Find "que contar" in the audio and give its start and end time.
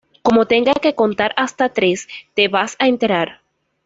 0.73-1.31